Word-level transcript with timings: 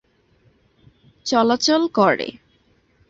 চলাচল 1.25 1.81
করে। 1.87 2.27